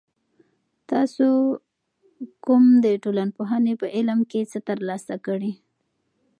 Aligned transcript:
تاسو 0.91 1.27
کونه 2.43 2.71
د 2.85 2.87
ټولنپوهنې 3.03 3.73
په 3.81 3.87
علم 3.95 4.19
کې 4.31 4.41
څه 4.51 4.59
تر 4.67 4.77
لاسه 4.89 5.15
کړي؟ 5.25 5.51